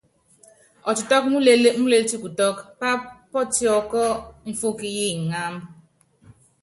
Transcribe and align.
Ɔtitɔ́k 0.89 1.23
múlilɛ́ 1.31 1.73
múlilɛ́ 1.81 2.07
tikutɔ́k 2.09 2.57
pááp 2.79 3.01
pɔ́tiɔkɔ́ 3.31 4.07
mfɔ́k 4.49 4.79
yi 4.95 5.07
ŋámb. 5.27 5.55